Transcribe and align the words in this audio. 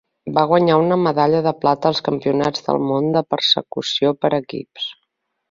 Va 0.35 0.43
guanyar 0.51 0.77
una 0.83 0.95
medalla 1.07 1.41
de 1.47 1.53
plata 1.65 1.91
als 1.91 2.01
Campionats 2.07 2.65
del 2.69 2.81
món 2.93 3.11
de 3.19 3.25
persecució 3.35 4.15
per 4.25 4.35
equips. 4.41 4.91